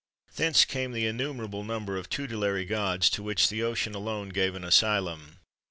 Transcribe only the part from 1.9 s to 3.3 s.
of tutelary gods to